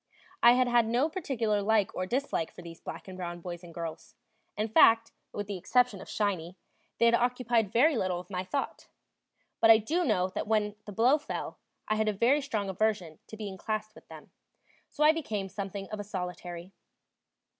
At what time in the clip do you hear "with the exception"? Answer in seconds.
5.31-6.01